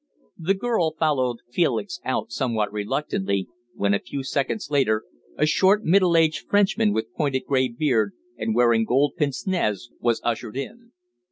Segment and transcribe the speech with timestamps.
[0.39, 5.03] The girl followed Felix out somewhat reluctantly, when, a few seconds later,
[5.37, 10.19] a short, middle aged Frenchman, with pointed grey beard and wearing gold pince nez, was
[10.23, 10.91] ushered in.